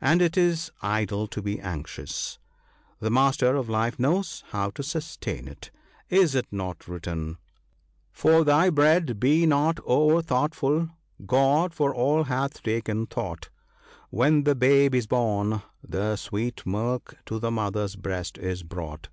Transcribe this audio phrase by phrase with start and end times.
[0.00, 2.38] And it is idle to be anxious;
[3.00, 5.70] the Master of Life knows how to sustain it.
[6.08, 7.36] Is it not written?—"
[8.10, 13.50] For thy bread be not o'er thoughtful—God for all hath taken thought:
[14.08, 19.08] When the babe is born, the sweet milk to the mother's breast is brought.